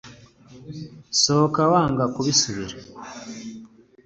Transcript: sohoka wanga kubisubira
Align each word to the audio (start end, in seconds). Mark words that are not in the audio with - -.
sohoka 1.21 1.61
wanga 1.71 2.03
kubisubira 2.13 2.75